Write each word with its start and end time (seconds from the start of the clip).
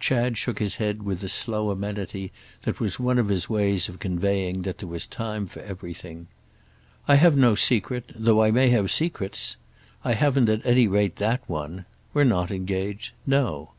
Chad 0.00 0.38
shook 0.38 0.60
his 0.60 0.76
head 0.76 1.02
with 1.02 1.20
the 1.20 1.28
slow 1.28 1.68
amenity 1.70 2.32
that 2.62 2.80
was 2.80 2.98
one 2.98 3.18
of 3.18 3.28
his 3.28 3.50
ways 3.50 3.86
of 3.86 3.98
conveying 3.98 4.62
that 4.62 4.78
there 4.78 4.88
was 4.88 5.04
time 5.06 5.46
for 5.46 5.60
everything. 5.60 6.26
"I 7.06 7.16
have 7.16 7.36
no 7.36 7.54
secret—though 7.54 8.42
I 8.42 8.50
may 8.50 8.70
have 8.70 8.90
secrets! 8.90 9.56
I 10.02 10.14
haven't 10.14 10.48
at 10.48 10.64
any 10.64 10.88
rate 10.88 11.16
that 11.16 11.42
one. 11.50 11.84
We're 12.14 12.24
not 12.24 12.50
engaged. 12.50 13.12
No." 13.26 13.72